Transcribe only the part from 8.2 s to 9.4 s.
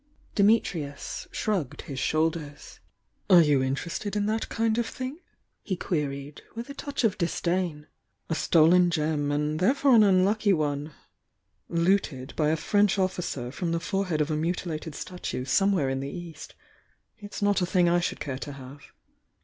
"A stolen gem